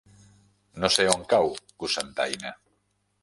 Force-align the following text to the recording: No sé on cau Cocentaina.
No 0.83 0.89
sé 0.95 1.05
on 1.11 1.27
cau 1.35 1.53
Cocentaina. 1.83 2.55